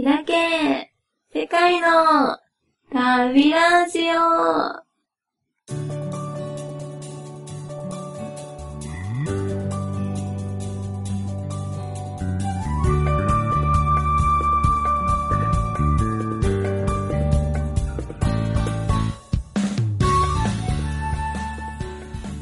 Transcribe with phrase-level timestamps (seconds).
[0.00, 0.92] 開け
[1.34, 2.38] 世界の
[2.92, 4.14] 旅ラジオ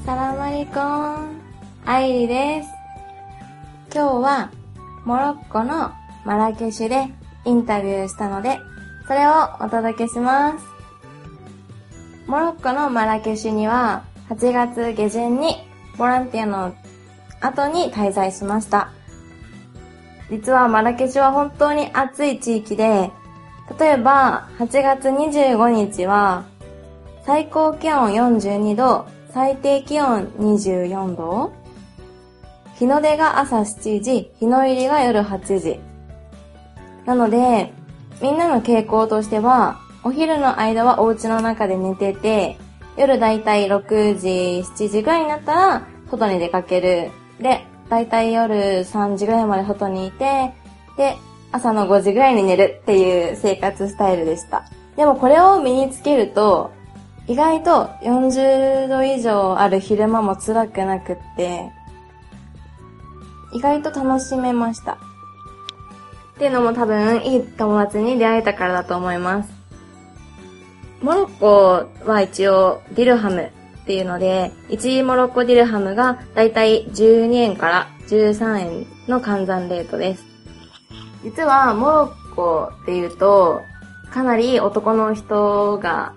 [0.04, 1.40] サラマリコン、
[1.86, 2.68] アイリです。
[3.94, 4.50] 今日は
[5.06, 5.90] モロッコの
[6.26, 8.60] マラケシュでインタビューしたので、
[9.06, 10.64] それをお届けします。
[12.26, 15.56] モロッコのマラケシュには8月下旬に
[15.96, 16.74] ボランティアの
[17.40, 18.90] 後に滞在しました。
[20.28, 23.12] 実はマラケシュは本当に暑い地域で、
[23.78, 26.44] 例えば8月25日は
[27.24, 31.52] 最高気温42度、最低気温24度。
[32.74, 35.80] 日の出が朝7時、日の入りが夜8時。
[37.06, 37.72] なので、
[38.20, 42.58] みんなの傾向としては、お昼の間はお家の中で寝てて、
[42.96, 47.10] 夜だいたい6時、7時ぐらいになったら、外に出かける。
[47.40, 50.52] で、だいたい夜3時ぐらいまで外にいて、
[50.96, 51.16] で、
[51.52, 54.64] 朝の5時ぐらいに寝るっていう生活スタイルでした。
[54.96, 56.70] でもこれを身につけると、
[57.28, 61.70] 意外と40度以上ある昼間も辛くなくって、
[63.52, 64.98] 意外と楽しめました。
[66.36, 69.50] っていうのも多分いい友達に出会えたからだと思います。
[71.00, 73.42] モロッコは一応ディルハム
[73.82, 80.24] っていうので、1モロッコディルハムがだいたい12円から13円の換算レートです。
[81.24, 83.62] 実はモロッコっていうと、
[84.10, 86.14] かなり男の人が、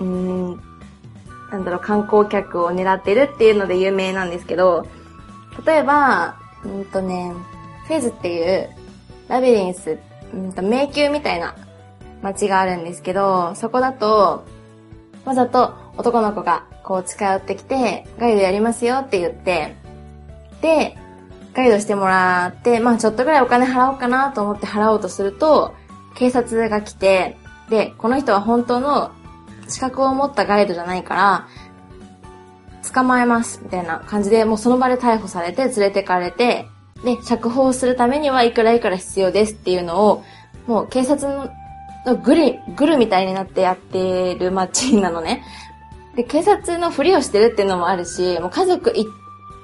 [0.00, 0.62] うーん、
[1.50, 4.86] なんだろう、観光客を狙ってるっていうので有名なんですけど、
[5.66, 7.34] 例えば、うんとね、
[7.86, 8.77] フェズっていう
[9.28, 9.98] ラビリンス、
[10.34, 11.54] うんと迷宮みたいな
[12.22, 14.44] 街があるんですけど、そこだと、
[15.24, 19.76] わざと男の子がこう近寄ってきて、ガイドやりますよって言って、
[20.62, 20.96] で、
[21.54, 25.74] ガイドしてもらって、まあちょっとぐらいお金払おうかなと思って払おうとすると、
[26.14, 27.36] 警察が来て、
[27.68, 29.12] で、この人は本当の
[29.68, 31.48] 資格を持ったガイドじゃないから、
[32.92, 36.66] 捕まえます、みたいな感じで、もうその場で逮捕されて連れてかれて、
[37.04, 40.24] で、釈放するためにはいくらいくら必要ですっていうのを、
[40.66, 41.50] もう警察
[42.06, 45.42] のグル、グルみたいになってやってる街なのね。
[46.16, 49.06] で、警察のふりをしてるっていうのもあるし、もう家族一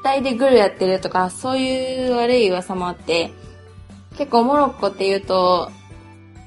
[0.03, 3.33] 体でグルやってるとか、そういう悪い噂もあって、
[4.17, 5.71] 結構モロッコっていうと、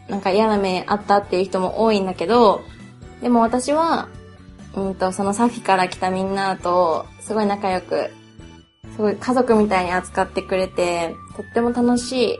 [0.07, 2.61] なんか嫌な目あったっていう人も多いんだけど、
[3.21, 4.07] でも私は、
[4.75, 8.11] うんと、そのサフィから来たみんなと、すごい仲良く、
[8.97, 12.39] すごい家族みたいに扱ってくれて、とっても楽しい、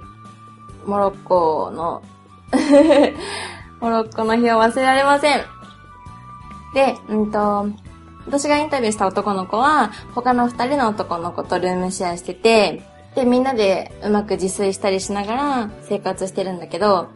[0.88, 2.02] モロッコの、
[3.80, 5.42] モロッコの日を忘れられません。
[6.74, 7.68] で、うんと、
[8.26, 12.82] 私がインタビューした男の子は、他の二人の男の子とルームシェアしてて、
[13.14, 17.10] で、みんなでうまく自炊したりしながら生活してるんだけど、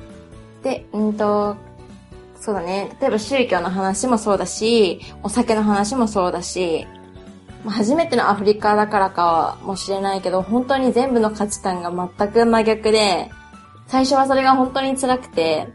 [0.62, 1.56] で、うんと、
[2.40, 2.96] そうだね。
[3.02, 6.86] 例えば宗教の話もそうだし、お酒の話もそうだし、
[7.66, 13.30] 初めてのアフリカだからかもしれないけど、本当に全部の価値観が全く真逆で、
[13.88, 15.68] 最初はそれが本当に辛くて、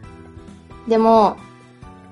[0.87, 1.37] でも、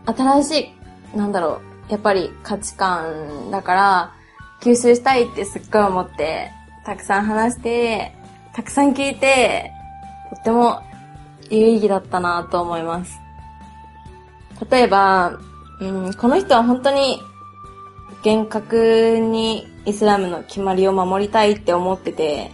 [0.06, 0.74] 新し
[1.14, 4.14] い、なんだろう、やっぱり価値観だから、
[4.62, 6.52] 吸収したいってすっごい思って、
[6.86, 8.16] たくさん話して、
[8.54, 9.72] たくさん聞いて、
[10.30, 10.82] とっても
[11.50, 13.20] 有意義だったなと思います。
[14.70, 15.38] 例えば、
[15.82, 17.20] うん、この人は本当に
[18.26, 22.50] 厳格にイスラムの決まりを守りたいって思ってて、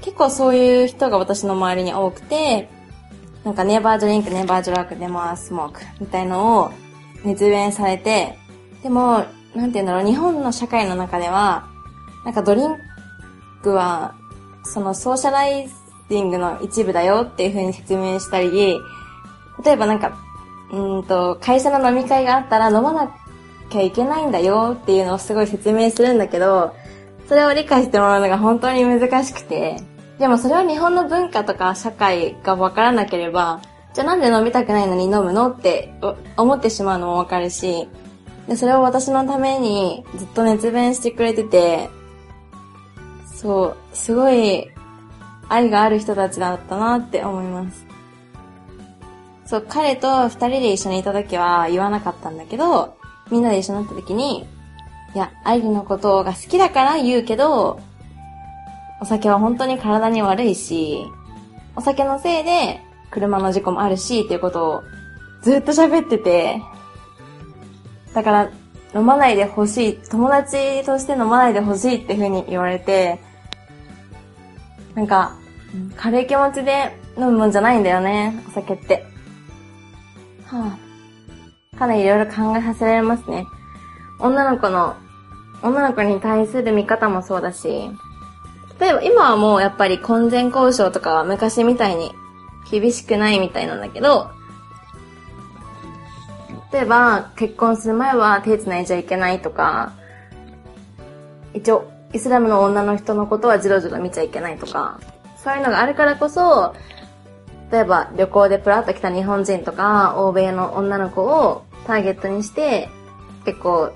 [0.00, 2.68] 結構そういう人が私の周りに多くて、
[3.44, 6.72] なんかネバードリンク、ネバードラック、ネバースモークみたいのを
[7.22, 8.36] 熱弁されて、
[8.82, 9.24] でも、
[9.54, 11.68] なんて言うんだろう、日本の社会の中では、
[12.24, 12.76] なんかドリン
[13.62, 14.16] クは、
[14.64, 15.68] そのソーシャライ
[16.10, 18.76] ジングの一部だよっていう風に説明したり、
[19.64, 20.18] 例えばなんか、
[20.72, 23.21] うんと、会社の飲み会があったら飲まなく
[23.72, 26.74] きゃいけないんだよっていうのをすごい説明するんだけど、
[27.28, 29.78] それを理解してもらうのが本当に難しくて、
[30.18, 33.62] でもそれは日本の文化とか社会がわからなければ、
[33.94, 35.94] じゃあなんで飲みたくないのに飲むのって
[36.36, 37.88] 思ってしまうのもわかるし、
[38.46, 41.88] で、それを私のためにずっと熱弁してくれてて、
[43.26, 44.70] そう、すごい
[45.48, 47.86] 愛がある人たちだったなって思います。
[49.46, 52.96] そう、彼と二人で一緒にいた時は言わなかったんだけど、
[53.32, 54.46] みんなで一緒になった時に、
[55.14, 57.80] いや、愛理のことが好きだから言うけど、
[59.00, 60.98] お酒は本当に体に悪いし、
[61.74, 64.82] お酒のせいで車の事故もあるし、っていうことを
[65.42, 66.60] ずっと喋ってて、
[68.14, 68.50] だから
[68.94, 73.18] 飲まないでほしい、友達として飲まないでほしいって風に言われて、
[74.94, 75.34] なんか、
[75.96, 79.06] 軽い気持ちで飲むもんじゃないんだよね、お酒って。
[80.44, 80.81] はあ、
[81.82, 83.48] かなりいろいろ考えさせられますね。
[84.20, 84.94] 女の子の、
[85.62, 87.90] 女の子に対する見方もそうだし、
[88.78, 92.12] 例えば今はもうやっぱり婚前交渉とかは昔みたいに
[92.70, 94.30] 厳しくないみたいなんだけど、
[96.72, 99.92] 例えば結婚する前は手繋いじゃいけないとか、
[101.52, 105.00] 一応イスラムの女の人のことはじろじろ見ちゃいけないとか、
[105.42, 106.76] そういうのがあるからこそ、
[107.72, 112.88] 例えば旅行でプラッと来た日本人とか、欧米の女の子をターゲットにして、
[113.44, 113.92] 結構、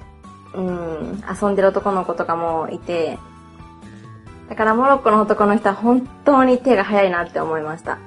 [0.54, 3.18] うん、遊んでる男の子とかもいて、
[4.48, 7.98] だからモロッコの男の人は本当に手が早いなって思いました。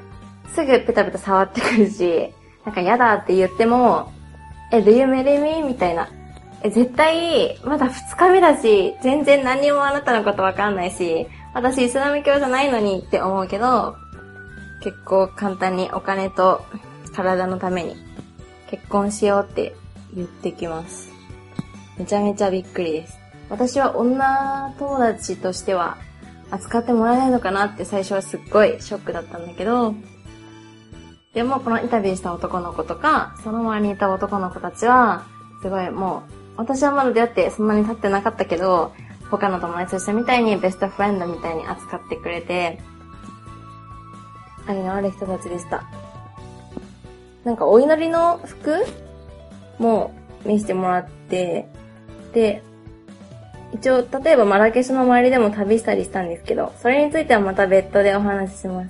[0.53, 2.33] すぐペタペタ触ってくるし、
[2.65, 4.11] なんか嫌だって言っても、
[4.71, 5.67] え、do you marry me?
[5.67, 6.09] みたいな。
[6.61, 13.95] え、絶対、まだ2日目だし、全然何にもあなたのことわかんないし、私イスラム教じゃないのにって思うけど、
[14.83, 16.63] 結構簡単にお金と
[17.15, 17.95] 体のために
[18.69, 19.75] 結婚しようって
[20.13, 21.09] 言ってきます。
[21.97, 23.17] めちゃめちゃびっくりです。
[23.49, 25.97] 私は女友達としては
[26.51, 29.95] 扱ってもらえないのかなって最初はすっごいショックだったんだけど、
[31.33, 35.25] でもこのインタビューした男の子とか、その周りにいた男の子たちは、
[35.61, 38.93] すごいもう、私はまだ出会ってそんなに経ってなかったけど、
[39.29, 42.79] 他の友達としてみたいにベストフレンドみたいに扱ってくれて、
[44.67, 45.83] 愛のある人たちでした。
[47.43, 48.85] なんかお祈りの服
[49.77, 50.11] も
[50.45, 51.67] 見せてもらって、
[52.33, 52.61] で、
[53.73, 58.89] 一応、例えばマラケシュの周りでも旅したりしたんですけど、それについてはまた別途でお話しします。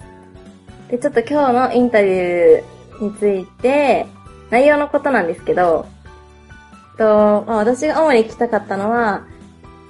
[0.89, 4.07] で、ちょっと今日のインタビューについて、
[4.49, 5.85] 内容のことなんですけど、
[6.97, 9.25] と、まあ、私が主に聞きたかったのは、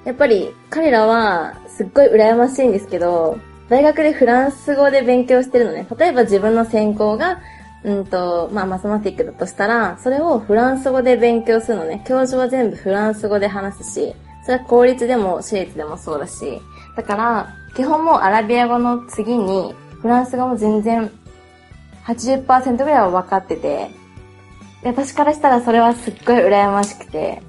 [0.05, 5.85] やっぱり彼らはすっごい羨ましいんですけど、大学でフランス語で勉強してるのね。
[5.97, 7.39] 例えば自分の専攻が、
[7.83, 12.03] うんと、まあ、マスマティックだとしたら、それをフランス語で勉強するのね。
[12.07, 16.61] 教授は全部フランス語で話すし、それは公立でも私立でもそうだし。
[16.95, 21.09] だから、基本もアラビア語の次に、フランス語も全然
[22.05, 23.89] 80%ぐらいは分かってて、
[24.83, 27.41] 私からしたらそれはすっごい羨ましくて、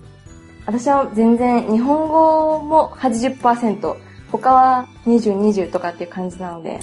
[0.66, 3.96] 私は全然日本語も80%、
[4.30, 6.80] 他は20、20とかっていう感じなので、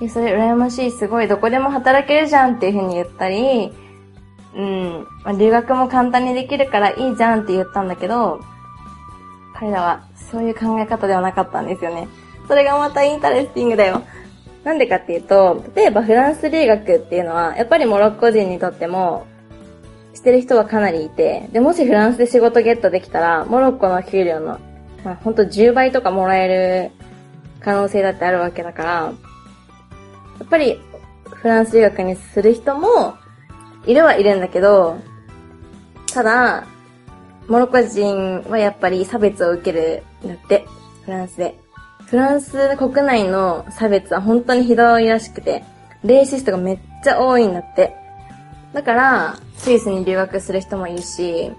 [0.00, 3.72] でそれ羨ましい、すごい、どこでも働けるじゃんっていう風に言ったり、
[4.56, 8.40] うん、ま、留学も簡単にできるからいいじゃんって言ったんだけど、
[9.54, 12.08] 彼らはそういう考え方ではなかったんですよね。
[12.48, 14.02] それがまたインタレスティングだよ。
[14.64, 19.26] なんでかっていうと、例えばフランス留学っていうのは、やっぱりモロッコ人にとっても、
[20.14, 24.58] してる人はかなりいて、で、もしフランスで仕事ゲットできたら、モロッコの給料の、
[25.04, 26.90] まあ、ほんと10倍とかもらえる
[27.60, 29.12] 可能性だってあるわけだから、
[30.44, 30.80] っぱり
[31.24, 33.16] フランス留学にする人も
[33.86, 34.98] いるはいるんだけど、
[36.12, 36.66] ただ、
[37.48, 40.66] モロッコ人はやっぱり差別を受けるんだって、
[41.04, 41.58] フランスで。
[42.06, 45.64] フランス国内の差別は本当にひどいらしくて、
[46.04, 47.96] レーシストがめっちゃ多いんだって。
[48.72, 51.52] だから、スイスに留学する人もいるし、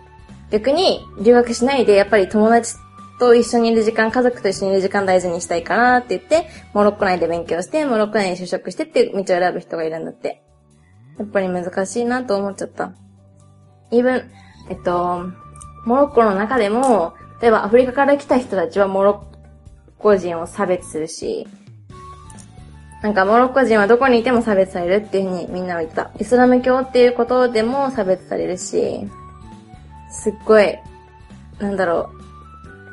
[0.51, 2.75] 逆に留学しないでやっぱり友達
[3.19, 10.41] と一緒にいる時間、家族と一緒にいる時間大事にしたいからって言って、モロッコ内で勉強して、モロッコ内に就職してっていう道を選ぶ人がいるんだって。
[11.17, 12.93] やっぱり難しいなと思っちゃった。
[13.91, 14.31] イーブン、
[14.69, 15.29] えっと、
[15.85, 19.25] モロッコの中でも、例えばアフリカから来た人たちはモロ
[19.97, 21.47] ッコ人を差別するし、
[23.01, 26.11] なんかモロッコ人はどこにいても差別されるっていうふうにみんなは言った。
[26.19, 29.07] イスラム教っていうことでも差別されるし、
[30.09, 30.79] すっごい、
[31.59, 32.24] なんだろう、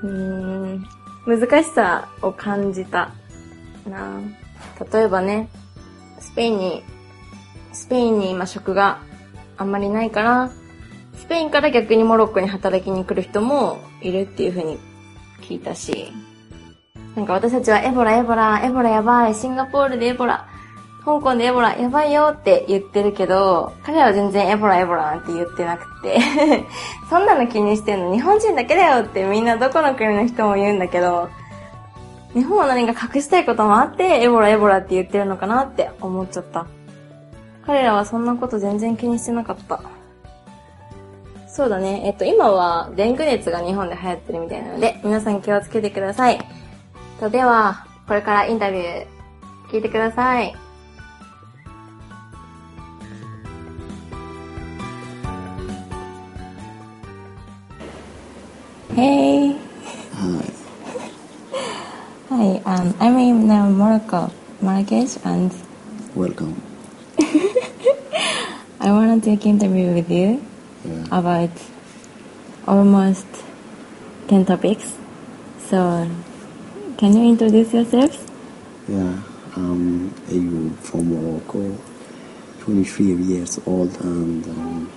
[0.02, 0.84] うん、
[1.26, 3.12] 難しさを感じた
[3.88, 4.20] な。
[4.92, 5.48] 例えばね、
[6.18, 6.82] スペインに、
[7.72, 9.00] スペインに今職が
[9.56, 10.50] あんまりないから、
[11.14, 14.78] スペインから逆にモロッコに働きに来る人もいるっていうふうに
[15.40, 16.12] 聞いたし、
[17.14, 20.48] なんか私たちはエボラエボラ、エボラやばい、シンガポールでエボラ、
[21.04, 26.18] 香港でエボラやばいよって言ってるけど、彼らは全然エボラエボラなんて言ってなくて
[27.10, 31.28] そんなの気にしてんの日本人だけだよってみんなどこの国の人も言うんだけど、
[32.34, 36.66] 日本は何か隠したいこともあって、エボラエボラって言ってるのかなって思っちゃった。
[37.66, 39.80] 彼らはそんなこと全然気にしてなかった。
[41.48, 42.02] そうだね。
[42.06, 46.38] えっと、今はデング熱が日本で流行ってるみたいなので、皆さん気をつけてください。
[47.20, 49.06] と、では、これからインタビュー
[49.70, 50.61] 聞いてください。
[58.94, 59.58] Hey.
[60.12, 60.50] Hi.
[62.28, 64.30] Hi, um, I'm in uh, Morocco,
[64.60, 65.52] Marrakesh, and
[66.14, 66.60] Welcome.
[67.18, 70.44] I want to take interview with you
[70.84, 71.04] Yeah.
[71.10, 71.50] about
[72.66, 73.26] almost
[74.28, 74.92] 10 topics.
[75.68, 76.08] So,
[76.98, 78.18] can you introduce yourselves?
[78.88, 79.22] Yeah.
[79.56, 81.76] I'm Um, from Morocco,
[82.60, 84.90] 23 years old and um,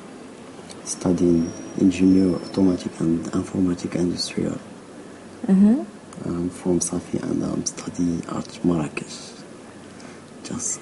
[0.83, 1.51] studying
[1.81, 4.57] engineer automatic and informatic industrial.
[5.47, 5.83] Mm-hmm.
[6.25, 9.31] I'm from Safi and I'm studying at Marrakesh.
[10.43, 10.79] Just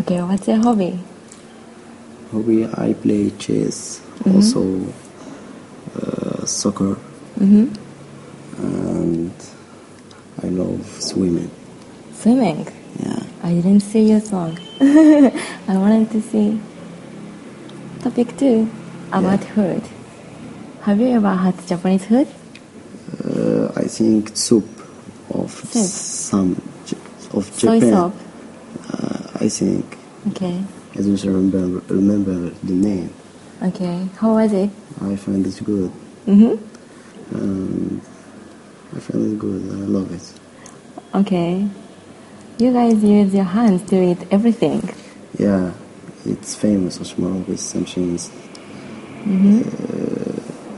[0.00, 0.98] Okay, what's your hobby?
[2.32, 4.86] hobby, I play chess, also
[5.96, 6.96] uh, soccer,
[7.38, 7.74] Mm-hmm.
[8.62, 9.32] and
[10.42, 11.50] I love swimming.
[12.14, 12.66] Swimming.
[12.98, 13.22] Yeah.
[13.42, 14.58] I didn't see your song.
[14.80, 15.32] I
[15.68, 16.60] wanted to see
[18.02, 18.68] topic two
[19.12, 19.54] about Yeah.
[19.54, 19.82] food.
[20.82, 22.28] Have you ever had Japanese food?
[23.24, 24.66] Uh, I think soup
[25.34, 25.84] of Soup.
[25.84, 26.50] some
[27.32, 28.10] of Soy Japan.
[28.10, 28.14] soup.
[28.92, 30.62] Uh, I think Okay.
[30.94, 33.10] I don't remember remember the name.
[33.62, 34.08] Okay.
[34.16, 34.70] How was it?
[35.02, 35.90] I find it good.
[36.26, 37.34] Mm-hmm.
[37.36, 38.00] Um,
[38.96, 39.62] I find it good.
[39.70, 40.26] I love it.
[41.14, 41.66] Okay.
[42.58, 44.80] You guys use your hands to eat everything.
[45.38, 45.72] Yeah,
[46.26, 47.52] it's famous of Morocco.
[47.52, 48.18] It's something
[49.20, 49.60] Mm-hmm.
[49.60, 50.09] uh,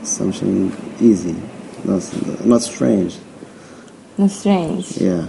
[0.04, 1.34] something easy,
[1.84, 2.02] not
[2.44, 3.16] not strange.
[4.18, 4.98] Not strange.
[4.98, 5.26] Yeah.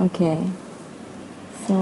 [0.00, 0.38] Okay.
[1.66, 1.74] So,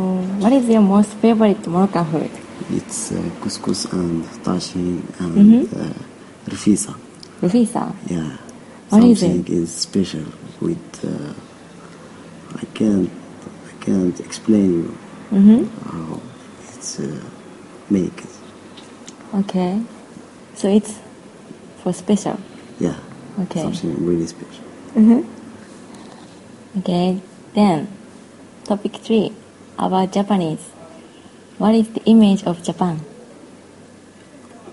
[0.42, 2.30] what is your most favorite Moroccan food?
[2.71, 5.62] It's uh, couscous and tajine and Mhm.
[5.73, 5.95] uh,
[6.50, 6.95] rifisa.
[7.40, 7.95] Rufisa.
[8.09, 8.37] Yeah.
[8.90, 10.25] What is Something is special
[10.61, 11.04] with.
[11.04, 11.33] Uh,
[12.61, 13.09] I can't.
[13.71, 14.95] I can't explain you
[15.33, 15.62] Mm-hmm.
[15.88, 16.21] how
[16.75, 17.21] it's uh,
[17.88, 18.35] make it.
[19.40, 19.80] Okay.
[20.54, 20.99] So it's
[21.83, 22.39] for special.
[22.79, 22.97] Yeah.
[23.41, 23.63] Okay.
[23.63, 24.65] Something really special.
[24.95, 26.79] Mm-hmm.
[26.81, 27.21] Okay.
[27.55, 27.89] Then,
[28.65, 29.33] topic three
[29.79, 30.61] about Japanese.
[31.59, 33.01] What is the image of Japan?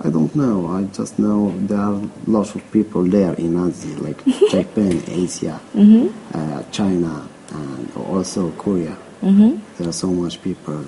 [0.02, 0.68] I don't know.
[0.68, 6.38] I just know there are lots of people there in Asia, like Japan, Asia, Mm-hmm.
[6.38, 8.96] uh, China, and also Korea.
[9.24, 9.58] Mm-hmm.
[9.78, 10.86] There are so much people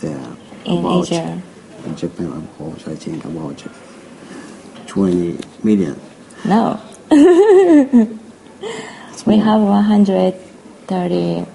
[0.00, 0.26] there
[0.64, 1.40] In about Asia.
[1.94, 2.26] Japan.
[2.58, 3.62] About I think about
[4.88, 6.00] 20 million.
[6.44, 6.80] No.
[9.26, 11.46] We have 130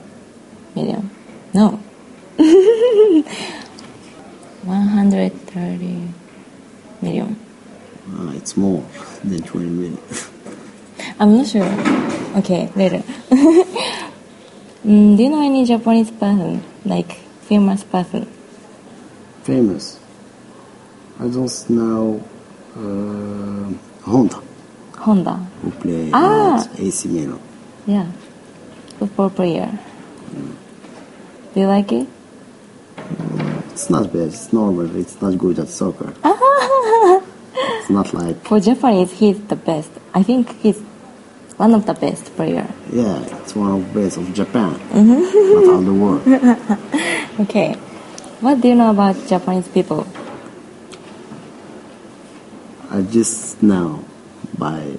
[0.75, 1.09] million.
[1.55, 1.79] No.
[4.61, 6.13] 130
[7.01, 7.35] million.
[8.13, 8.85] Uh, it's more
[9.23, 9.97] than 20 million.
[11.19, 11.65] I'm not sure.
[12.37, 13.01] Okay, later.
[14.85, 17.13] mm, do you know any Japanese person, like
[17.49, 18.27] famous person?
[19.43, 19.99] Famous.
[21.19, 22.23] I don't know
[22.75, 24.41] uh, Honda
[24.97, 25.35] Honda.
[25.61, 26.61] who play Ah.
[26.63, 27.39] at AC Milan.
[27.85, 28.07] Yeah.
[28.99, 29.69] Football player.
[31.53, 32.07] Do you like it?
[33.71, 34.27] It's not bad.
[34.29, 34.95] It's normal.
[34.95, 36.13] It's not good at soccer.
[36.23, 39.91] it's not like For Japanese, he's the best.
[40.13, 40.79] I think he's
[41.57, 42.67] one of the best player.
[42.91, 43.19] yeah.
[43.41, 46.23] It's one of the best of Japan, not all the world.
[47.41, 47.73] Okay.
[48.41, 50.05] What do you know about Japanese people?
[52.93, 54.03] I just now
[54.57, 54.97] by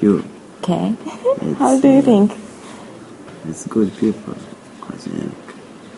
[0.00, 0.24] you.
[0.62, 0.94] Okay.
[1.58, 2.32] How do you uh, think?
[3.48, 4.36] It's good people.
[4.88, 5.32] I think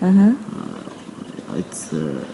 [0.00, 0.33] Uh-huh.
[1.59, 2.25] it's uh,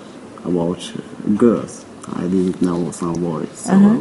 [0.45, 1.85] about uh, girls.
[2.15, 3.51] I didn't know some boys.
[3.59, 3.99] So Uh-huh.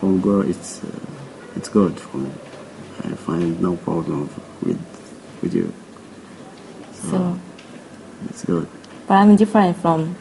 [0.00, 0.88] for girl, it's uh,
[1.56, 2.30] it's good for me.
[3.04, 4.28] I find no problem
[4.64, 4.80] with
[5.42, 5.68] with you.
[7.10, 7.36] So,
[8.30, 8.66] It's good.
[9.06, 10.16] but I'm different from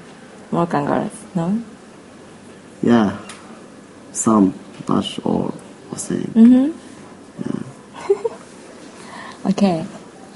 [0.51, 1.61] Moroccan girls, no?
[2.83, 3.17] Yeah,
[4.11, 4.53] some,
[4.89, 5.53] not all,
[5.91, 6.27] I think.
[6.33, 6.71] Mm-hmm.
[9.49, 9.85] okay.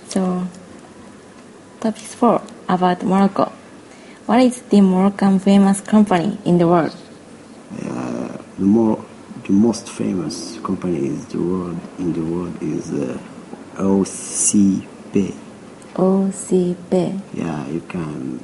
[0.10, 0.48] So,
[1.80, 3.52] topic four about Morocco.
[4.28, 6.96] What is the Moroccan famous company in the world?
[7.82, 9.04] Uh, the more,
[9.44, 13.18] the most famous company is the world in the world is uh,
[13.76, 15.34] OCP.
[15.96, 17.22] OCP.
[17.34, 18.40] Yeah, you can.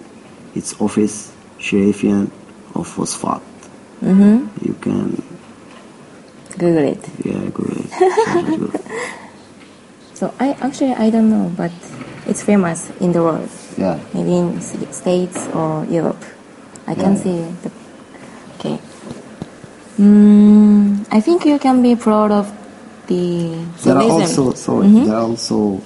[0.56, 2.32] It's office Chérifien
[2.74, 3.51] or phosphate.
[4.02, 4.66] Mm-hmm.
[4.66, 5.24] You can.
[6.58, 7.10] Google it.
[7.24, 7.50] Yeah.
[8.34, 8.82] Sounds good.
[10.14, 11.72] So I actually I don't know, but
[12.28, 13.50] it's famous in the world.
[13.78, 14.00] Yeah.
[14.14, 16.22] Maybe in States or Europe.
[16.88, 17.24] I can Yeah.
[17.24, 17.72] see the.
[18.60, 18.80] Okay.
[20.00, 22.52] Mm, I think you can be proud of
[23.08, 23.66] the.
[23.84, 24.88] There are also sorry.
[24.88, 25.06] Mhm.
[25.06, 25.82] There are also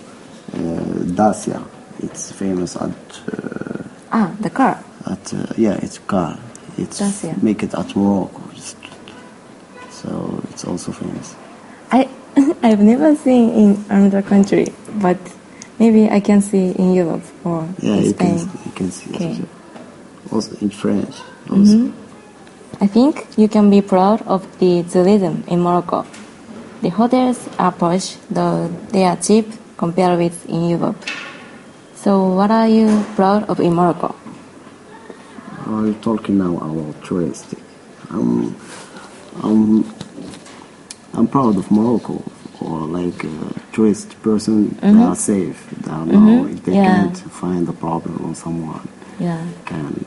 [0.54, 1.62] uh, Dacia.
[2.00, 2.92] It's famous at
[3.32, 4.78] uh, Ah, the car.
[5.06, 6.38] at uh, yeah, it's car.
[6.78, 8.42] It's make it at Morocco.
[9.92, 11.36] So it's also famous.
[11.92, 12.08] I
[12.64, 14.68] I've never seen in another country,
[15.02, 15.18] but
[15.80, 18.38] maybe I can see in Europe or Yeah, in you Spain.
[18.38, 19.42] can you can see Okay.
[20.32, 21.16] Also in French.
[21.50, 21.74] Also.
[21.78, 22.84] Mm-hmm.
[22.84, 26.06] I think you can be proud of the tourism in Morocco.
[26.82, 30.98] The hotels are posh, though they are cheap compared with in Europe.
[31.96, 34.14] So, what are you proud of in Morocco?
[35.66, 37.60] Are you talking now about touristic?
[38.12, 38.56] I'm,
[39.44, 39.84] I'm,
[41.14, 42.24] I'm proud of Morocco.
[42.62, 45.70] Or like a tourist person, they are safe.
[45.82, 46.84] They are know if they Mm-hmm.
[46.84, 47.04] Yeah.
[47.04, 48.88] can't find a problem on someone,
[49.20, 50.06] Yeah, can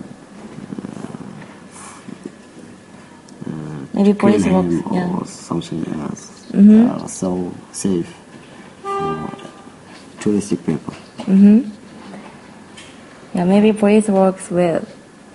[3.92, 4.64] maybe police work.
[4.64, 6.46] him or Yeah, something else.
[6.52, 6.68] Mm-hmm.
[6.68, 8.08] They are so safe
[8.82, 9.30] for
[10.20, 10.94] touristic people.
[13.34, 14.84] yeah, maybe police works well.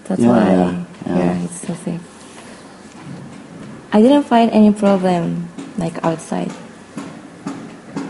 [0.06, 1.18] That's Yeah, why yeah, yeah.
[1.18, 2.02] yeah, it's so safe.
[3.94, 6.52] I didn't find any problem like outside.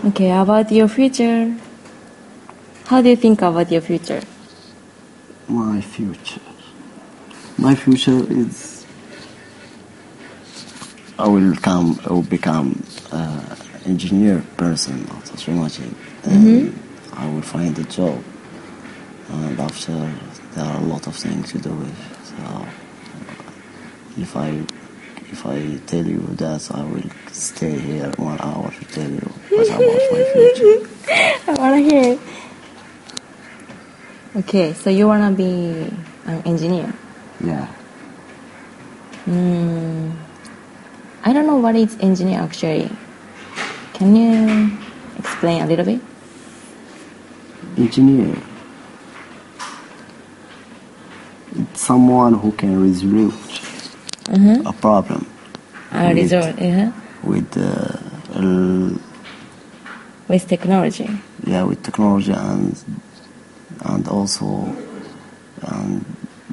[0.06, 1.56] Okay, about your future.
[2.88, 4.22] How do you think about your future?
[5.48, 6.42] My future.
[7.58, 8.86] My future is.
[11.20, 12.00] I will come.
[12.06, 16.80] I will become uh, engineer person the three machine, and
[17.14, 18.22] I will find a job.
[19.30, 19.94] And after
[20.56, 21.98] there are a lot of things to do with.
[22.26, 22.68] So
[24.22, 24.50] if I
[25.32, 29.68] if I tell you that I will stay here one hour to tell you what
[29.68, 30.90] about my future.
[31.52, 32.20] I wanna hear.
[34.36, 35.92] Okay, so you wanna be
[36.26, 36.94] an engineer?
[37.44, 37.68] Yeah.
[39.26, 40.14] Mm,
[41.24, 42.92] I don't know what is engineer actually.
[43.94, 44.78] Can you
[45.18, 46.02] explain a little bit?
[47.78, 48.44] engineer it's
[51.74, 53.34] someone who can resolve
[54.66, 55.26] a problem
[55.92, 56.92] Uh, with, result, yeah,
[57.24, 58.98] with uh,
[60.28, 61.08] with technology.
[61.46, 62.76] yeah with technology and
[63.86, 64.46] and also
[65.68, 66.04] um,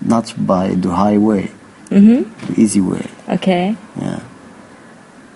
[0.04, 1.50] not by the highway
[1.90, 2.22] Mm-hmm.
[2.46, 4.20] the easy way Okay, yeah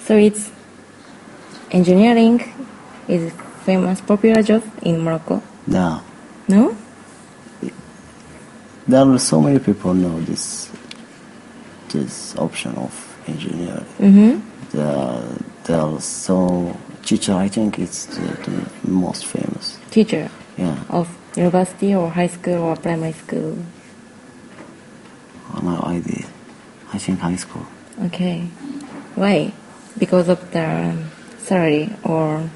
[0.07, 0.51] so it's
[1.71, 2.41] engineering
[3.09, 3.33] is
[3.65, 5.43] famous popular job in Morocco.
[5.67, 6.01] yeah
[6.49, 6.77] No?
[8.87, 10.71] There are so many people know this
[11.91, 12.93] this option of
[13.27, 14.41] engineering Mm-hmm.
[14.77, 15.23] there
[15.65, 18.27] there are so teacher I think it's the,
[18.83, 23.59] the most famous Teacher yeah of university or high school or primary school.
[25.63, 26.27] no idea
[26.93, 27.67] I think high school
[28.07, 28.41] Okay,
[29.15, 29.53] why?
[29.99, 30.93] Because of the
[31.39, 32.51] salary or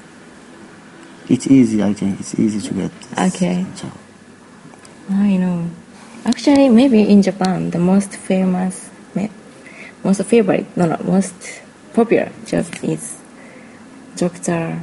[1.29, 3.65] it's easy I think it's easy to get this Okay.
[3.75, 3.93] job
[5.09, 5.69] I know.
[6.25, 8.89] Actually, maybe in Japan, the most famous,
[10.03, 11.61] most favorite, no, no, most
[11.93, 13.19] popular job is
[14.15, 14.81] doctor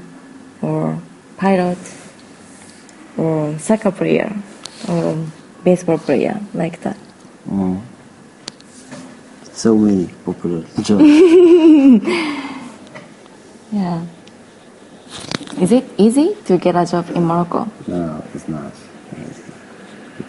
[0.63, 1.01] or
[1.37, 1.79] pilot
[3.17, 4.33] or soccer player
[4.89, 5.27] or
[5.65, 6.97] baseball player, like that.
[7.49, 7.81] Mm.
[9.53, 11.03] So many popular jobs.
[13.73, 14.07] Yeah.
[15.61, 17.69] Is it easy to get a job in Morocco?
[17.87, 18.73] no, it's not.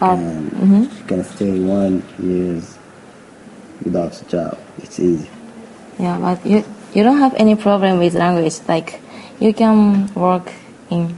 [0.00, 0.82] You But- can, mhm.
[0.98, 2.78] you can stay one years
[3.84, 4.58] without a job.
[4.82, 5.28] It's easy.
[5.98, 6.62] Yeah, but you
[6.94, 8.60] you don't have any problem with language.
[8.68, 9.00] Like
[9.40, 10.52] you can work
[10.90, 11.16] in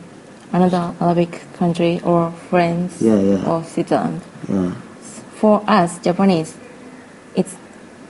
[0.53, 3.45] another Arabic country or France Yeah, yeah.
[3.51, 4.21] or Switzerland.
[4.49, 4.73] Yeah.
[5.37, 6.55] For us Japanese,
[7.37, 7.55] it's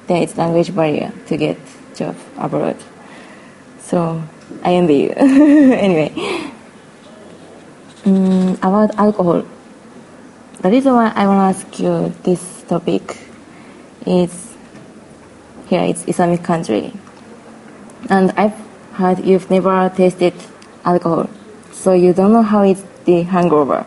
[0.07, 1.59] there is language barrier to get
[1.99, 2.77] job abroad.
[3.83, 4.23] So
[4.65, 5.13] I envy you.
[5.19, 6.11] anyway,
[8.05, 9.43] mm, about alcohol.
[10.63, 13.17] The reason why I want to ask you this topic
[14.07, 14.55] is
[15.69, 16.93] here it's Islamic country,
[18.11, 18.57] and I've
[18.93, 20.35] heard you've never tasted
[20.85, 21.31] alcohol,
[21.73, 23.87] so you don't know how it's the hangover.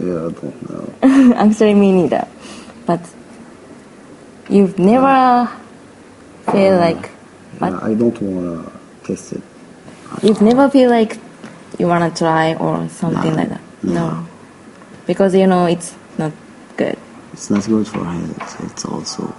[0.00, 1.34] Yeah, I don't know.
[1.36, 2.26] Actually, me neither.
[2.86, 3.00] But
[4.48, 5.48] you've never
[6.50, 7.10] feel like
[7.60, 7.78] Yeah?
[7.82, 8.72] I don't wanna
[9.04, 9.42] taste it.
[10.22, 11.18] You've never feel like
[11.78, 13.60] you wanna try or something No, like that.
[13.84, 14.26] no.
[15.06, 16.32] Because you know it's not
[16.76, 16.96] good.
[17.32, 18.64] It's not good for health.
[18.70, 19.34] It's also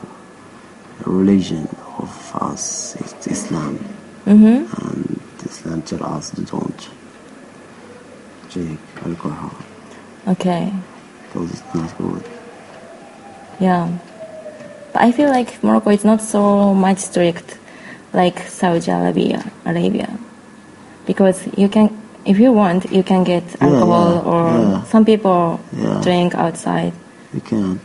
[1.05, 2.95] a religion of us.
[2.95, 3.79] It's Islam,
[4.25, 4.87] Mm-hmm.
[4.87, 6.89] and Islam tell us to don't
[8.49, 9.51] drink alcohol
[10.27, 10.73] Okay.
[11.27, 12.23] because it's not good.
[13.59, 13.89] Yeah.
[14.93, 17.57] But I feel like Morocco is not so much strict
[18.13, 20.09] like Saudi Arabia, Arabia.
[21.05, 24.83] Because you can, if you want, you can get alcohol yeah, yeah, or yeah.
[24.85, 25.59] some people
[26.01, 26.93] drink outside.
[27.33, 27.79] You can.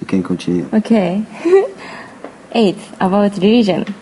[0.00, 0.68] you can continue.
[0.72, 1.24] Okay.
[2.52, 3.94] Eight, about religion.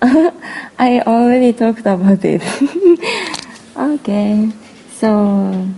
[0.02, 2.42] I already talked about it.
[3.76, 4.52] okay.
[4.94, 5.68] So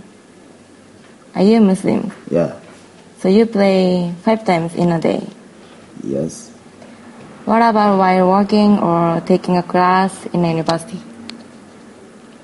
[1.35, 2.11] are you a Muslim?
[2.31, 2.59] Yeah.
[3.19, 5.27] So you play five times in a day.
[6.03, 6.51] Yes.
[7.45, 11.01] What about while working or taking a class in a university?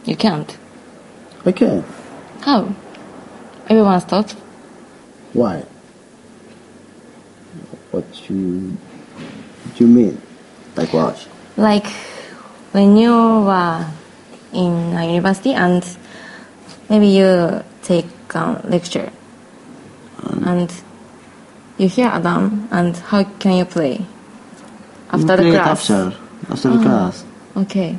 [0.05, 0.57] You can't.
[1.45, 1.83] I can.
[2.41, 2.75] How?
[3.67, 4.33] Everyone stops.
[5.33, 5.63] Why?
[7.91, 8.77] What you
[9.63, 10.21] what you mean?
[10.75, 11.27] Like what?
[11.57, 11.87] Like
[12.73, 13.85] when you were
[14.53, 15.85] in a university and
[16.89, 19.11] maybe you take a lecture
[20.45, 20.71] and
[21.77, 24.05] you hear adhan and how can you play
[25.11, 25.89] after the class?
[25.91, 26.17] After
[26.49, 27.25] after the ah, class.
[27.57, 27.97] Okay.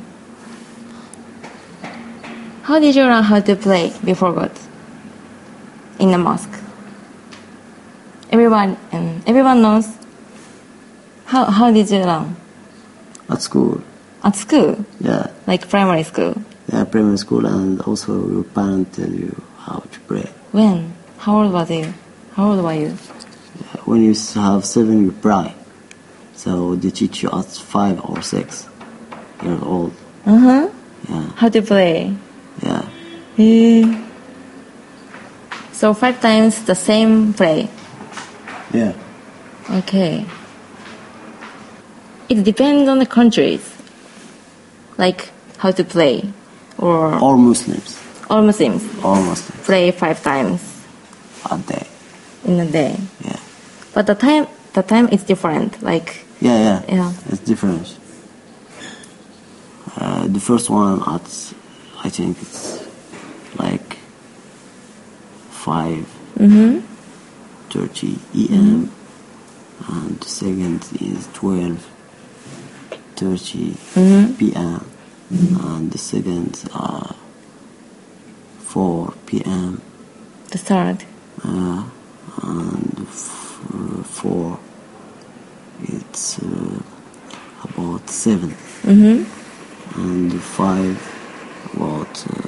[2.63, 4.51] How did you learn how to play before God?
[5.99, 6.49] In the mosque.
[8.31, 9.87] Everyone and everyone knows.
[11.25, 12.35] How how did you learn?
[13.29, 13.81] At school.
[14.23, 15.27] At school, Yeah.
[15.47, 16.35] like primary school.
[16.71, 20.29] Yeah, primary school and also your parents tell you how to pray.
[20.51, 20.93] When?
[21.19, 21.93] How old was you?
[22.35, 22.89] How old were you?
[23.85, 25.53] When you have seven, you pray.
[26.35, 28.67] So they teach you at five or six
[29.43, 29.93] years old.
[30.25, 30.69] Uh huh.
[31.09, 32.15] Yeah, How to play?
[32.61, 32.87] yeah.
[33.37, 34.01] Eh.
[35.71, 37.69] So five times the same play.
[38.73, 38.93] Yeah.
[39.69, 40.25] Okay.
[42.29, 43.63] It depends on the countries,
[44.97, 46.31] like how to play,
[46.77, 47.99] or All Muslims.
[48.33, 49.61] All Muslims All Muslims.
[49.65, 50.59] play five times
[51.51, 51.85] A day.
[52.45, 52.97] in a day.
[53.23, 53.39] Yeah.
[53.93, 55.81] But the time the time is different.
[55.83, 56.95] Like Yeah, yeah.
[56.95, 57.13] Yeah.
[57.29, 57.95] It's different.
[59.95, 61.53] Uh, the first one at,
[62.03, 62.83] I think it's
[63.59, 63.97] like
[65.51, 66.07] 5
[67.69, 68.91] 30 EM,
[69.87, 71.77] and the second is 12
[73.15, 73.77] 30
[74.37, 74.85] PM,
[75.29, 77.13] and the second uh,
[78.73, 79.81] 4 PM,
[80.49, 81.05] the third.
[81.43, 81.83] uh,
[82.41, 84.59] and f- uh, 4
[85.83, 86.81] it's uh,
[87.63, 88.49] about 7
[88.83, 90.01] Mm-hmm.
[90.01, 92.47] and 5 about uh,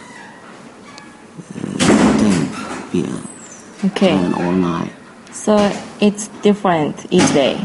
[1.62, 3.28] uh, 10 PM
[3.86, 4.10] Okay.
[4.10, 4.90] 10 or 9
[5.32, 5.58] So
[6.02, 7.56] it's different each day.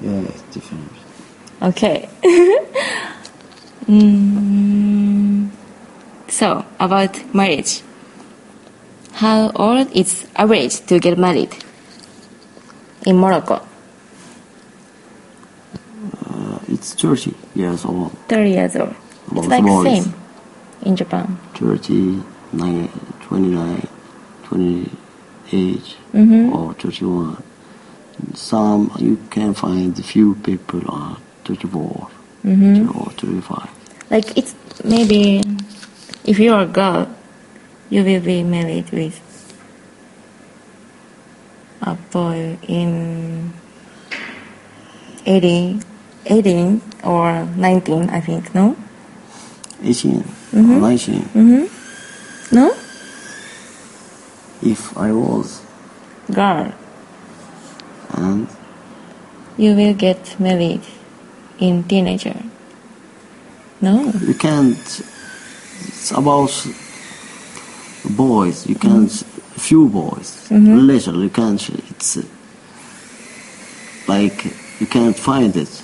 [0.00, 0.92] yeah it's different
[1.62, 2.08] Okay.
[3.88, 5.48] mm,
[6.28, 7.82] so about marriage.
[9.18, 11.50] How old is average to get married
[13.06, 13.60] in Morocco?
[16.30, 18.94] uh, it's 30 years old 30 years old.
[19.34, 20.04] It's like boys.
[20.04, 20.14] same
[20.82, 21.36] in Japan.
[21.54, 22.88] 30 nine,
[23.22, 23.88] 29
[24.44, 26.52] 28 Mm-hmm.
[26.54, 27.42] or 31
[28.34, 32.08] some you can find few people are 34
[32.46, 32.96] Mm-hmm.
[32.98, 33.68] or 35
[34.10, 34.54] Like it's
[34.84, 35.42] maybe
[36.24, 37.08] if you are a girl,
[37.90, 39.18] you will be married with
[41.82, 43.52] a boy in
[45.26, 45.82] 18,
[46.26, 48.76] 18 or 19, I think, no?
[49.82, 50.72] 18 Mm-hmm.
[50.76, 51.70] or 19
[52.52, 52.74] No?
[54.62, 55.60] if I was
[56.32, 56.72] Girl,
[58.14, 58.48] and
[59.58, 60.80] you will get married
[61.58, 62.34] in teenager.
[63.82, 64.10] No?
[64.26, 66.50] you can't it's about
[68.04, 69.10] boys you can't
[69.56, 72.16] few boys later you can't it's
[74.08, 74.44] like
[74.80, 75.82] you can't find it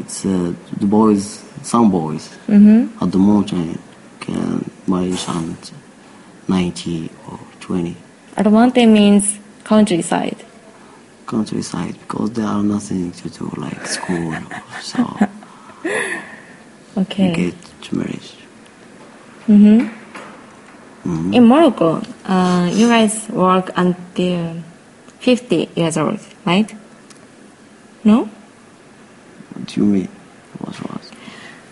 [0.00, 3.02] it's uh, the boys some boys Mm-hmm.
[3.04, 3.78] at the mountain
[4.20, 5.56] can marry some
[6.48, 7.96] 90 or 20
[8.36, 10.36] Armante means countryside.
[11.26, 14.34] countryside because there are nothing to do like school
[14.80, 15.16] so
[16.96, 17.28] Okay.
[17.30, 18.34] you get to marriage
[19.48, 20.01] Mm-hmm.
[21.04, 21.34] Mhm.
[21.34, 24.62] In Morocco, uh, you guys work until
[25.20, 26.72] 50 years old, right?
[28.04, 28.28] No?
[29.54, 30.08] what do you mean
[30.58, 31.10] what was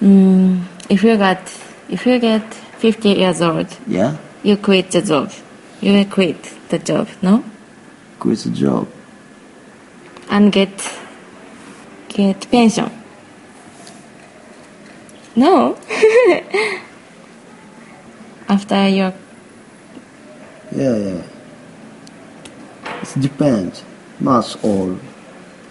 [0.02, 1.38] Mm, if you got,
[1.88, 2.42] if you get
[2.78, 5.30] 50 years old, yeah you quit the job.
[5.80, 7.44] You will quit the job, no?
[8.18, 8.86] quit the job
[10.28, 10.70] And get,
[12.08, 12.90] get pension.
[15.36, 15.76] No?
[18.50, 19.14] After your,
[20.74, 21.22] Yeah, yeah.
[23.02, 23.82] It depends.
[24.20, 24.98] much all.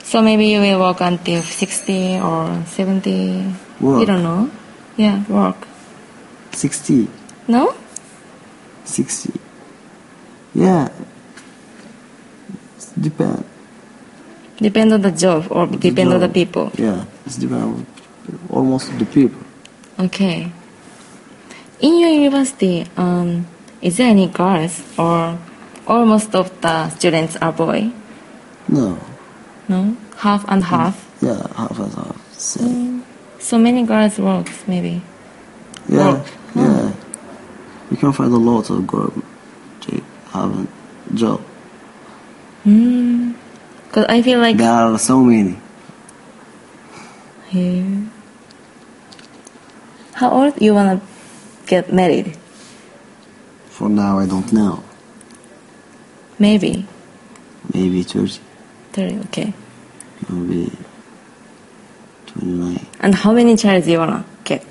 [0.02, 3.12] so maybe you will work until 60 or 70.
[3.12, 4.08] You Work.
[4.08, 4.50] don't know.
[4.98, 5.68] Yeah, work.
[6.52, 7.08] 60.
[7.48, 7.76] No?
[8.86, 9.30] 60.
[10.56, 10.90] Yeah.
[12.76, 13.44] It's depend.
[14.58, 16.72] Depend on the job or depend on the people.
[16.76, 17.86] Yeah, it's depend
[18.50, 19.40] almost the people.
[20.00, 20.52] Okay.
[21.82, 23.48] In your university, um,
[23.82, 25.38] is there any girls or
[25.88, 27.92] almost of the students are boy?
[28.68, 29.00] No.
[29.68, 29.96] No?
[30.18, 30.96] Half and half?
[31.22, 31.28] Mm.
[31.28, 32.34] Yeah, half and half.
[32.38, 33.02] Same.
[33.02, 33.04] Mm.
[33.42, 35.02] So many girls works maybe.
[35.88, 36.26] Yeah, Work.
[36.56, 36.64] yeah.
[36.66, 36.96] Oh.
[37.92, 39.14] You can find a lot of girls
[39.88, 40.68] they have a
[41.16, 41.42] job.
[42.68, 43.34] Mm.
[43.92, 45.58] Cause I feel like There are so many.
[47.48, 48.04] here.
[50.14, 51.02] How old you wanna
[51.70, 52.36] get married?
[53.70, 54.84] For now, I don't know.
[56.40, 56.86] Maybe.
[57.74, 58.40] Maybe 30,
[58.94, 59.54] 30, okay.
[60.30, 60.72] maybe
[62.28, 62.86] 29.
[63.02, 64.66] And how many child do you wanna get?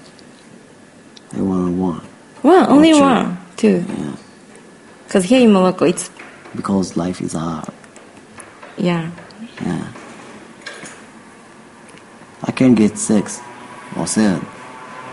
[1.37, 2.01] I want one.
[2.43, 3.85] One, only one, two.
[3.89, 4.17] Yeah.
[5.09, 6.11] Cause here in Morocco, it's
[6.57, 7.69] Because life is hard.
[8.77, 9.11] yeah.
[9.63, 9.93] Yeah.
[12.45, 13.41] I can't get six
[13.97, 14.47] or seven.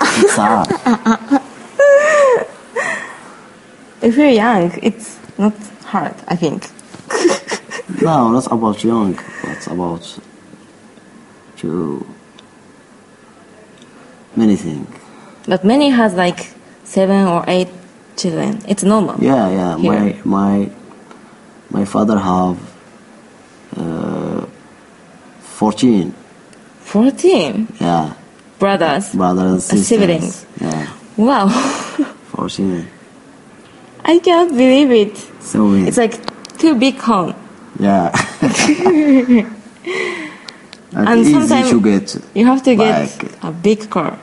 [0.01, 1.41] It's hard.
[4.05, 5.53] If you're young, it's not
[5.91, 6.15] hard.
[6.27, 6.69] I think.
[8.01, 9.17] no, not about young.
[9.51, 10.03] It's about
[11.57, 12.05] to
[14.35, 14.87] many things.
[15.47, 17.69] But many has like seven or eight
[18.17, 18.61] children.
[18.67, 19.15] It's normal.
[19.21, 19.77] Yeah, yeah.
[19.77, 19.91] Here.
[19.91, 20.69] My my
[21.69, 22.57] my father have
[23.77, 24.45] uh,
[25.41, 26.13] fourteen.
[26.81, 28.13] Fourteen Yeah,
[28.59, 29.13] brothers.
[29.15, 29.87] brothers and sisters.
[29.87, 30.45] siblings.
[30.61, 30.87] Yeah,
[31.17, 31.49] Wow.
[32.33, 32.87] fourteen.
[34.07, 35.17] I can't believe it.
[35.41, 35.87] So many.
[35.87, 36.13] It's like
[36.59, 37.33] too big home.
[37.79, 38.11] yeah.
[40.91, 42.15] and, easy to get.
[42.35, 44.19] You have to get Like- a big car.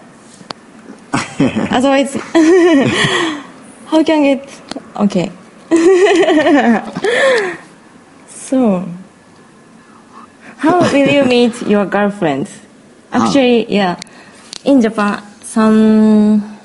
[1.71, 2.15] Otherwise,
[3.87, 4.63] how can I get?
[4.97, 5.33] Okay.
[8.29, 8.89] so,
[10.59, 12.49] how will you meet your girlfriend?
[13.13, 13.99] Actually, yeah,
[14.65, 16.59] in Japan, some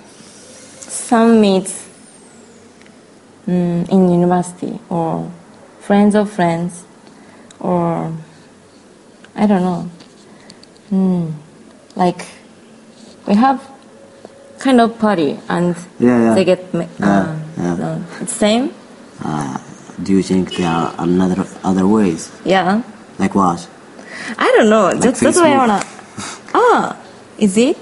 [0.78, 1.88] some meets
[3.48, 5.32] mm, in university or
[5.80, 6.84] friends of friends
[7.60, 8.14] or
[9.36, 9.90] I don't know.
[10.90, 11.32] Hmm.
[11.96, 12.26] Like
[13.28, 13.62] we have
[14.60, 16.34] kind of party and Yeah, yeah.
[16.34, 17.76] they get Yeah, uh, yeah.
[17.76, 18.74] no, it's same.
[19.24, 19.58] Uh,
[20.04, 22.32] do you think there are another other ways?
[22.46, 22.82] Yeah.
[23.20, 23.68] Like what?
[24.38, 24.94] I don't know.
[24.94, 25.84] that's, that's why I wanna.
[26.54, 26.98] Ah,
[27.38, 27.78] is it?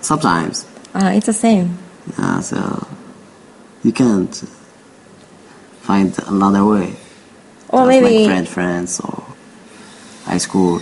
[0.00, 0.66] Sometimes.
[0.94, 1.78] Ah, it's the same.
[2.18, 2.86] Yeah, so
[3.82, 4.42] you can't
[5.92, 6.96] find another way.
[7.68, 9.24] Or Just maybe like friend, friends or
[10.24, 10.80] high school.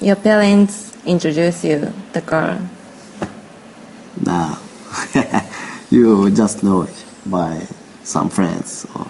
[0.00, 2.58] your parents introduce you the girl.
[4.24, 4.56] No,
[5.90, 7.66] you just know it by
[8.02, 9.06] some friends or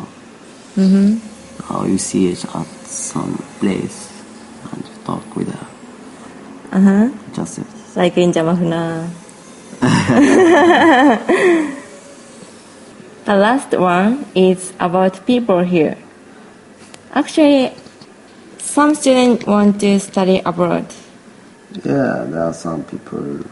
[1.70, 4.10] or you see it at some place
[4.72, 5.66] and you talk with her.
[6.76, 7.08] Uh huh.
[7.34, 7.60] Just.
[7.96, 9.08] Like in Jamahuna.
[13.26, 15.98] the last one is about people here.
[17.12, 17.74] Actually,
[18.58, 20.86] some students want to study abroad.
[21.84, 23.44] Yeah, there are some people who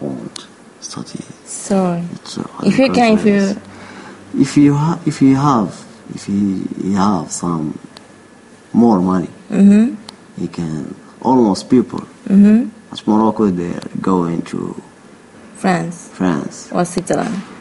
[0.00, 0.46] won't
[0.80, 1.20] study.
[1.44, 2.02] So,
[2.64, 3.60] if you can, if you,
[4.40, 7.78] if you ha- if you have if you, you have some
[8.72, 9.94] more money, mm-hmm,
[10.40, 12.00] you can almost people.
[12.28, 14.82] mm-hmm, As Morocco, they're going to
[15.54, 16.72] France France.
[16.72, 17.53] or Switzerland.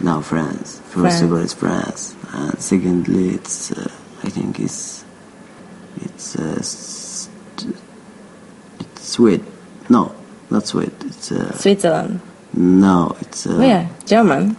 [0.00, 0.80] Now France.
[0.90, 1.22] First France.
[1.22, 3.90] of all, it's France, and secondly, it's uh,
[4.22, 5.04] I think it's
[6.04, 7.76] it's uh, st-
[8.80, 9.46] it's Sweden.
[9.88, 10.14] No,
[10.50, 10.94] not Sweden.
[11.06, 12.20] It's uh, Switzerland.
[12.52, 13.88] no, it's uh, Where?
[14.04, 14.56] German.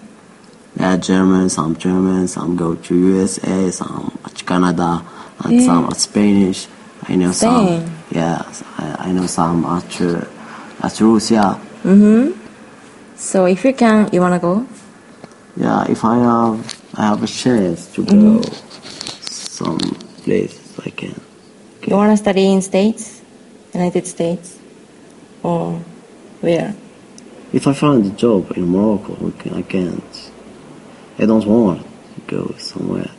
[0.80, 5.04] Yeah, German, some German, some go to USA, some at Canada,
[5.44, 5.66] and Yeah.
[5.66, 6.68] some at Spanish.
[7.04, 7.82] I know Spain.
[7.86, 7.96] some.
[8.12, 8.42] Yeah,
[8.78, 10.26] I, I know some at uh,
[10.82, 11.60] at Russia.
[11.84, 12.32] Mm-hmm.
[13.16, 14.66] So if you can, you wanna go?
[15.58, 19.22] Yeah, if I have I have a chance to go Mm-hmm.
[19.60, 19.78] some
[20.24, 21.20] places, I can.
[21.88, 23.22] You wanna study in States,
[23.74, 24.58] United States,
[25.44, 25.80] or
[26.42, 26.76] where?
[27.54, 30.32] If I find a job in Morocco, I can- I can't.
[31.20, 33.10] I don't want to go somewhere.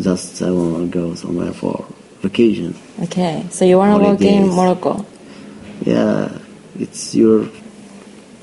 [0.00, 1.84] Just I want to go somewhere for
[2.22, 2.74] vacation.
[3.04, 4.54] Okay, so you wanna work in Holidays.
[4.56, 5.06] Morocco?
[5.84, 6.28] Yeah,
[6.78, 7.46] it's your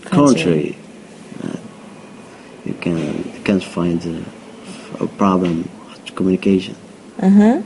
[0.06, 0.78] country.
[1.44, 1.58] Uh,
[2.66, 6.76] you can can't find a, a problem with communication.
[7.22, 7.62] Uh huh.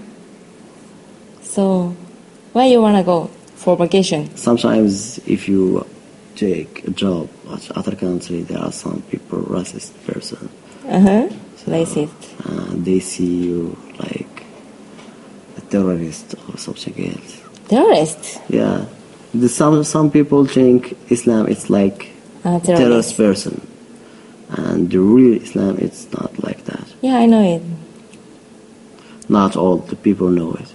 [1.42, 1.96] So,
[2.54, 4.36] where you wanna go for vacation?
[4.36, 5.86] Sometimes if you
[6.36, 10.50] take a job at other country, there are some people racist person.
[10.88, 11.28] Uh-huh.
[11.58, 12.10] So, Racist.
[12.46, 14.44] Uh, they see you like
[15.58, 17.42] a terrorist or something else.
[17.68, 18.40] Terrorist.
[18.50, 18.86] Yeah,
[19.34, 22.14] the, some some people think Islam is like
[22.46, 23.18] Uh, terrorist terrorist.
[23.18, 23.67] person,
[24.50, 26.86] and the real Islam it's not like that.
[27.02, 27.62] Yeah, I know it.
[29.30, 30.74] Not all the people know it.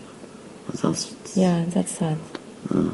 [0.83, 2.19] That's Yeah, that's sad.
[2.75, 2.91] uh,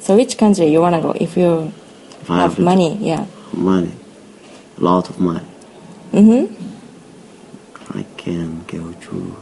[0.00, 1.72] So which country you wanna go if you
[2.22, 2.96] if have have money?
[3.00, 3.26] Yeah.
[3.52, 3.92] money,
[4.78, 5.46] a lot of money.
[6.12, 7.98] Mm-hmm.
[7.98, 9.36] I can go to.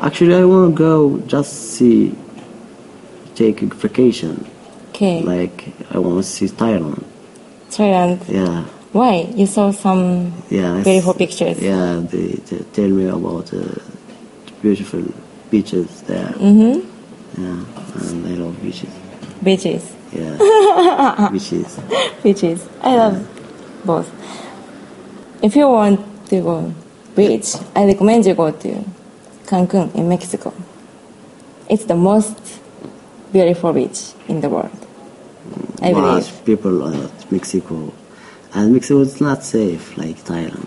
[0.00, 2.14] Actually, I want to go just see,
[3.34, 4.46] take a vacation.
[4.90, 5.22] Okay.
[5.22, 7.04] Like I want to see Thailand.
[7.70, 8.28] Thailand.
[8.28, 9.30] Yeah, Why?
[9.34, 10.80] You saw some yeah.
[10.82, 11.60] beautiful pictures.
[11.60, 13.82] Yeah, they, they tell me about uh, the
[14.62, 15.04] beautiful
[15.50, 16.28] beaches there.
[16.32, 17.42] Mm-hmm.
[17.42, 18.90] Yeah, and I love beaches.
[19.42, 19.94] Beaches.
[20.12, 21.78] Yeah, beaches.
[22.22, 22.68] Beaches.
[22.80, 24.08] I love both.
[25.42, 26.74] If you want to go
[27.14, 28.84] beach, I recommend you go to
[29.44, 30.52] Cancun in Mexico.
[31.68, 32.60] It's the most
[33.32, 34.70] beautiful beach in the world.
[35.82, 36.44] I But believe.
[36.46, 37.92] people at Mexico,
[38.54, 40.66] and Mexico is not safe like Thailand.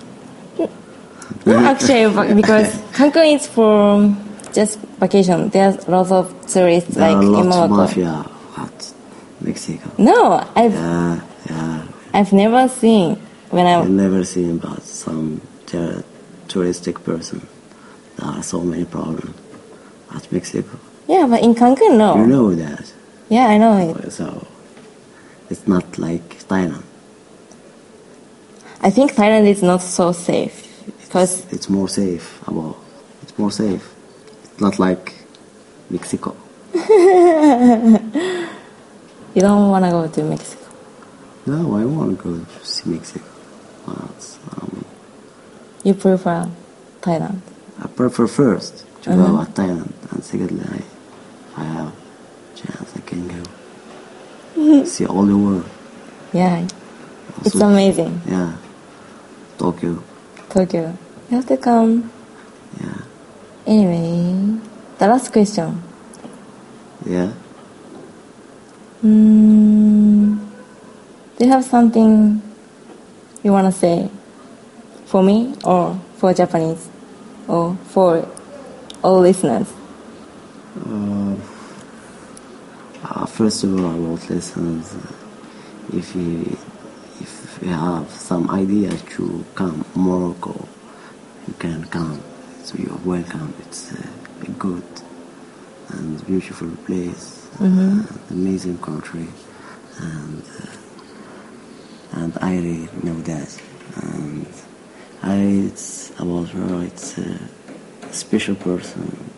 [1.46, 4.16] No, actually, because Cancun is for
[4.54, 5.50] just vacation.
[5.50, 7.68] There's lots of tourists There like are in Morocco.
[7.68, 8.26] mafia
[8.58, 8.94] at
[9.40, 9.90] Mexico.
[9.98, 11.84] No, I've Yeah, yeah.
[12.14, 13.16] I've never seen
[13.50, 16.04] when I I've never seen about some ter-
[16.48, 17.48] touristic person.
[18.18, 19.34] There are so many problems
[20.14, 20.78] at Mexico.
[21.08, 22.18] yeah, but in Cancun, no.
[22.18, 22.92] You know that.
[23.30, 24.12] Yeah, I know it.
[24.12, 24.46] So
[25.50, 26.84] it's not like Thailand.
[28.82, 30.68] I think Thailand is not so safe
[31.04, 32.76] because It's more safe about
[33.24, 33.94] it's more safe.
[34.44, 35.14] It's not like
[35.90, 36.36] Mexico.
[36.74, 36.82] you
[39.42, 40.66] don't want to go to Mexico.
[41.46, 43.26] No, I want to go to see Mexico.
[43.88, 44.86] Um,
[45.84, 46.50] You prefer
[47.02, 47.40] Thailand.
[47.84, 49.28] I prefer first to Uh-huh.
[49.28, 50.82] go at Thailand, and secondly, I,
[51.62, 51.92] I have
[52.56, 53.44] chance I can go
[54.96, 55.66] see all the world.
[56.34, 56.66] Yeah,
[57.46, 58.22] it's amazing.
[58.28, 58.54] Yeah,
[59.62, 60.02] Tokyo.
[60.50, 60.98] Tokyo.
[61.30, 62.10] You have to come.
[62.82, 62.98] Yeah,
[63.68, 64.58] Anyway,
[64.98, 65.84] the last question.
[67.06, 67.32] yeah.
[69.04, 70.38] Mm,
[71.38, 72.42] do you have something
[73.44, 74.10] you want to say
[75.06, 76.90] for me or for Japanese
[77.48, 78.28] or for
[79.04, 79.68] all listeners?
[80.88, 81.36] Uh,
[83.04, 84.96] uh, first of all, I want listeners,
[85.94, 86.58] if you
[87.62, 90.68] if you have some ideas to come Morocco,
[91.48, 92.20] you can come.
[92.64, 93.54] So you're welcome.
[93.60, 94.02] It's uh,
[94.42, 94.84] a good
[95.90, 99.28] and beautiful place, and amazing country,
[100.00, 103.62] and uh, and I really know that.
[103.98, 104.48] And
[105.22, 105.36] I,
[105.68, 106.84] it's about her.
[106.84, 107.38] It's a
[108.12, 109.30] special person.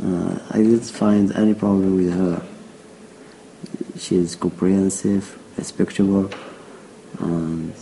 [0.00, 2.42] Uh, I didn't find any problem with her.
[3.98, 6.26] She is comprehensive, respectable,
[7.20, 7.72] and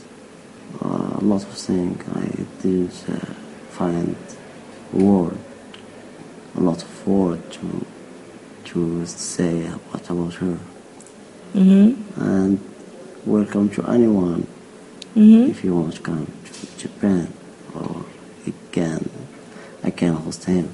[0.82, 2.28] uh, a lot of things I
[2.62, 3.32] didn't uh,
[3.78, 4.16] find
[4.92, 5.38] word,
[6.56, 7.86] a lot of word to
[8.70, 10.58] to say about, about her.
[11.54, 12.20] Mm-hmm.
[12.20, 12.60] And
[13.24, 14.46] welcome to anyone
[15.16, 15.50] Mm-hmm.
[15.50, 17.32] if you want to come to Japan
[17.74, 18.04] or
[18.46, 19.00] you can
[19.82, 20.66] I can host him.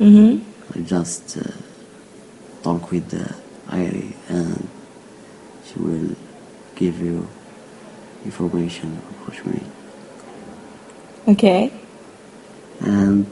[0.00, 0.32] Mm-hmm.
[0.74, 1.42] I just uh,
[2.64, 3.28] talk with uh,
[3.70, 4.68] Irie and
[5.66, 6.16] she will
[6.74, 7.28] give you
[8.24, 9.60] information about me.
[11.28, 11.72] Okay.
[12.80, 13.26] And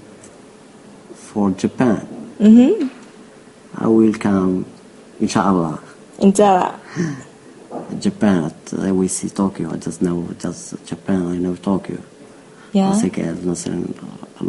[1.14, 2.06] for Japan,
[2.38, 2.88] mm-hmm.
[3.82, 4.66] I will come,
[5.20, 5.82] inshallah.
[6.18, 6.80] Inshallah.
[7.98, 9.72] Japan, I will see Tokyo.
[9.72, 11.26] I just know just Japan.
[11.26, 11.98] I know Tokyo.
[12.72, 12.90] Yeah.
[12.90, 13.94] I think as Muslim,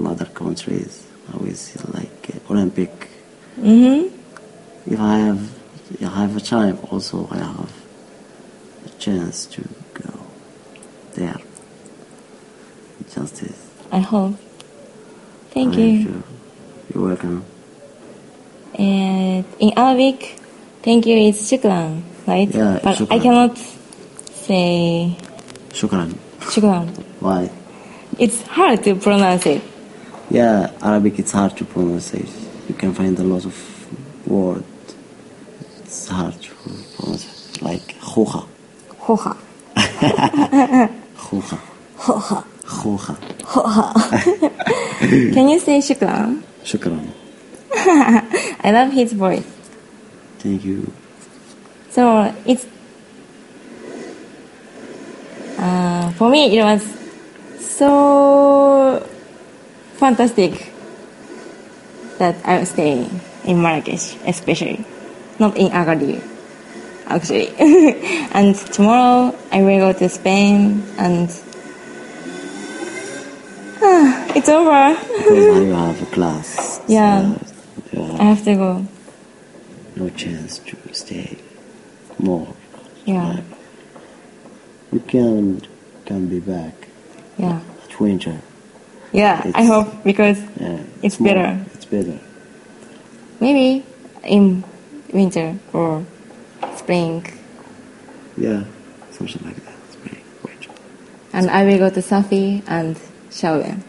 [0.05, 3.09] other countries, I will see like uh, Olympic.
[3.59, 4.93] Mm-hmm.
[4.93, 5.51] If I have,
[5.93, 6.77] if I have a time.
[6.91, 7.72] Also, I have
[9.03, 9.61] chance to
[9.93, 10.13] go
[11.15, 11.35] there.
[13.13, 13.69] Just this.
[13.91, 14.35] I hope.
[15.51, 16.03] Thank you.
[16.03, 16.23] sure.
[16.93, 17.43] You're welcome.
[18.75, 20.39] And in Arabic,
[20.81, 22.49] thank you is shukran, right?
[22.49, 25.17] Yeah, but I cannot say
[25.69, 26.15] Shukran.
[26.39, 26.87] shukran.
[27.19, 27.51] Why?
[28.17, 29.61] It's hard to pronounce it.
[30.29, 32.29] Yeah, Arabic it's hard to pronounce it.
[32.69, 33.55] You can find a lot of
[34.25, 34.72] words.
[39.03, 39.35] Hoja.
[41.17, 41.57] Hoja.
[41.97, 42.43] Hoja.
[42.65, 43.15] Hoja.
[43.43, 43.93] Hoja.
[45.33, 46.41] Can you say shukran?
[46.63, 47.11] Shukran.
[48.63, 49.43] I love his voice.
[50.39, 50.89] Thank you.
[51.89, 52.65] So it's
[55.59, 56.83] uh, for me it was
[57.59, 59.05] so
[59.99, 60.71] fantastic
[62.19, 64.85] that I was staying in Marrakesh, especially
[65.39, 66.32] not in Agadir
[67.07, 67.49] actually.
[68.33, 71.29] and tomorrow I will go to Spain, and
[73.81, 74.95] ah, it's over.
[75.17, 76.81] Because now you have a class.
[76.87, 77.35] Yeah.
[77.35, 77.39] So
[77.93, 78.85] you I have have to go.
[79.95, 81.37] no chance to stay
[82.19, 82.47] more.
[83.05, 83.41] Yeah,
[84.91, 85.61] You can
[86.05, 86.87] can be back
[87.37, 88.39] yeah, at winter.
[89.11, 89.51] yeah.
[89.55, 91.65] I hope because Yeah, It's more- better.
[91.73, 92.17] It's better.
[93.41, 93.83] maybe
[94.23, 94.63] in
[95.11, 96.05] winter or
[96.87, 97.23] spring,
[98.37, 98.63] Yeah,
[99.11, 99.73] something like that.
[100.01, 100.71] Pretty winter.
[101.31, 102.97] and I will go to Safi and
[103.29, 103.81] Chaouen.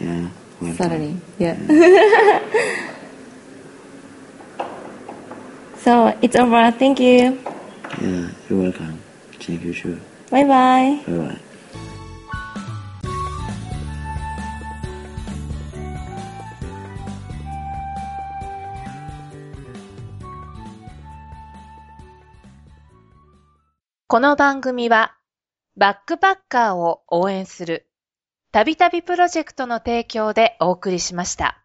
[0.00, 0.28] Yeah.
[0.60, 0.76] welcome.
[0.76, 1.16] Saturday.
[1.38, 1.56] Yeah.
[5.78, 6.70] so it's over.
[6.72, 7.38] Thank you.
[8.00, 8.98] Yeah, you're welcome.
[9.40, 9.96] Thank you, sure.
[10.30, 11.00] Bye bye.
[11.08, 11.38] All right.
[24.10, 25.18] この番組は、
[25.76, 27.90] バックパッカーを応援する、
[28.52, 31.62] たびたびプロジェクトの提供でお送りしました。